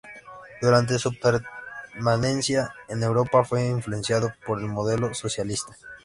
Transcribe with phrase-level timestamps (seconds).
[0.63, 1.13] Durante su
[1.93, 5.77] permanencia en Europa, fue influenciado por el modelo socialista.